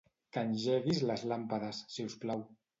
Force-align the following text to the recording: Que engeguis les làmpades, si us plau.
Que 0.37 0.43
engeguis 0.47 1.03
les 1.11 1.27
làmpades, 1.33 1.85
si 1.95 2.11
us 2.11 2.19
plau. 2.27 2.47